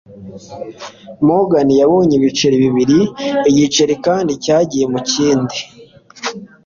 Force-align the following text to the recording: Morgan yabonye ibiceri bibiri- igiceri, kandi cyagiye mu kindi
Morgan 1.27 1.69
yabonye 1.81 2.13
ibiceri 2.19 2.55
bibiri- 2.63 2.99
igiceri, 3.49 3.93
kandi 4.05 4.31
cyagiye 4.43 4.85
mu 4.93 4.99
kindi 5.09 5.57